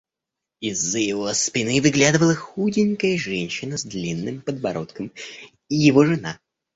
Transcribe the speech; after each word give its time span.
Из-за 0.61 0.97
его 0.97 1.31
спины 1.31 1.79
выглядывала 1.79 2.33
худенькая 2.33 3.19
женщина 3.19 3.77
с 3.77 3.85
длинным 3.85 4.41
подбородком— 4.41 5.11
его 5.69 6.03
жена. 6.05 6.39